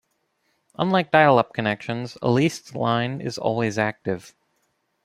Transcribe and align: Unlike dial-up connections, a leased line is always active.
Unlike 0.79 1.11
dial-up 1.11 1.53
connections, 1.53 2.17
a 2.23 2.31
leased 2.31 2.73
line 2.73 3.21
is 3.21 3.37
always 3.37 3.77
active. 3.77 4.33